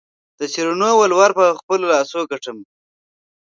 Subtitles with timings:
[0.39, 2.63] د شیرینو ولور په خپلو لاسو ګټمه.